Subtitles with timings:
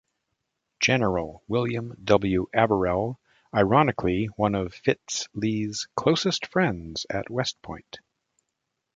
[0.79, 2.47] General William W.
[2.55, 3.19] Averell,
[3.53, 7.99] ironically one of Fitz Lee's closest friends at West Point.